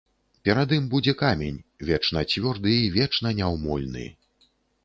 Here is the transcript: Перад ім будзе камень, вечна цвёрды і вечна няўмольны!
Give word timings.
Перад 0.47 0.71
ім 0.77 0.87
будзе 0.93 1.13
камень, 1.19 1.59
вечна 1.89 2.25
цвёрды 2.31 2.73
і 2.87 2.91
вечна 2.97 3.35
няўмольны! 3.41 4.09